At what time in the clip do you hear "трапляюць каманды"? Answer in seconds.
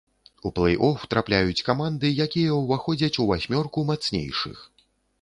1.11-2.13